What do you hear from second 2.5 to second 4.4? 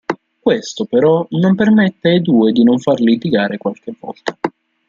di non farli litigare qualche volta.